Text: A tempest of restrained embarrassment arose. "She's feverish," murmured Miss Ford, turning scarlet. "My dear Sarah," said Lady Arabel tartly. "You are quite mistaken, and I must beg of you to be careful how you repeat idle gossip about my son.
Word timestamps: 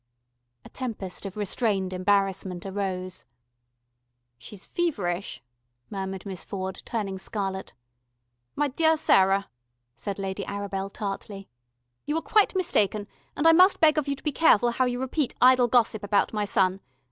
A 0.65 0.69
tempest 0.69 1.27
of 1.27 1.37
restrained 1.37 1.93
embarrassment 1.93 2.65
arose. 2.65 3.23
"She's 4.39 4.65
feverish," 4.65 5.43
murmured 5.91 6.25
Miss 6.25 6.43
Ford, 6.43 6.81
turning 6.85 7.19
scarlet. 7.19 7.75
"My 8.55 8.69
dear 8.69 8.97
Sarah," 8.97 9.51
said 9.95 10.17
Lady 10.17 10.43
Arabel 10.47 10.89
tartly. 10.91 11.49
"You 12.07 12.17
are 12.17 12.21
quite 12.23 12.55
mistaken, 12.55 13.07
and 13.35 13.47
I 13.47 13.51
must 13.51 13.79
beg 13.79 13.99
of 13.99 14.07
you 14.07 14.15
to 14.15 14.23
be 14.23 14.31
careful 14.31 14.71
how 14.71 14.85
you 14.85 14.99
repeat 14.99 15.35
idle 15.39 15.67
gossip 15.67 16.01
about 16.03 16.33
my 16.33 16.45
son. 16.45 16.79